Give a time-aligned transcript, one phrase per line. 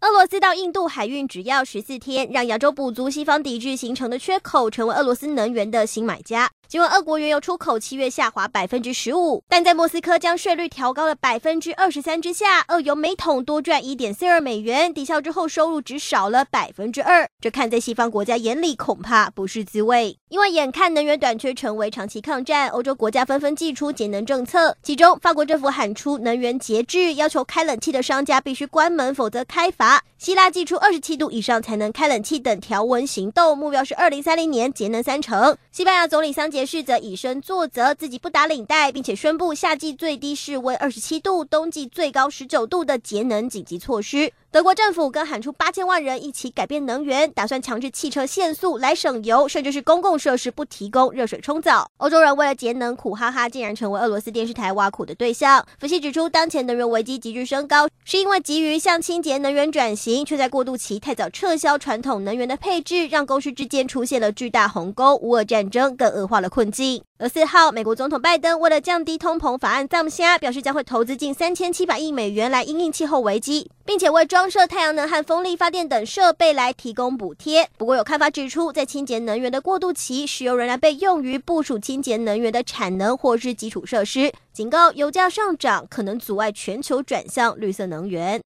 [0.00, 6.50] 俄罗斯到印度海运只要十四天，让亚洲补足西方抵制形成的缺口，成为俄罗斯能源的新买家。
[6.66, 17.28] 尽管俄国原油出口七月下滑百分之十五，但在莫斯科将税率调高了百分之二十三之下，俄油每桶多赚一点四二美元，抵消之后收入只少了百分之二。
[17.42, 20.16] 这看在西方国家眼里，恐怕不是滋味。
[20.28, 29.89] 因为眼看能源短缺成为长期抗战，欧洲国家纷纷祭出节能政策，其中法国政府喊出能源节制，要求开冷气的商家必须关门，否则开罚。
[30.18, 35.56] 希腊祭出二十七度以上才能开冷气等条文行动，目标是二零三零年节能三成。
[35.72, 44.32] 西班牙总理桑杰士则以身作则，自己不打领带，并且宣布夏季最低室温二十七度，冬季最高十九度的节能紧急措施。
[44.52, 51.88] 德国政府更喊出八千万人一起改变能源，打算强制汽车限速来省油，甚至是公共设施不提供热水冲澡。
[51.98, 55.64] 欧洲人为了节能苦哈哈，竟然成为俄罗斯电视台挖苦的对象。
[55.78, 65.16] 分析指出，当前能源危机急剧升高，是因为急于向清洁能源转转型，却在过渡期太早撤销传统能源的配置，让供需之间出现了巨大鸿沟。
[65.16, 67.02] 乌俄战争更恶化了困境。
[67.16, 77.66] 而四号，美国总统拜登为了降低通膨法案藏虾，表示将会投资近三千七百亿美元来因应气候危机，并且为装设太阳能和风力发电等设备来提供补贴。
[77.78, 88.42] 不过有看法指出，在清洁能源的过渡期，石油仍然被用于部署清洁能源的产能或是基础设施，警告油价上涨可能阻碍全球转向绿色能源。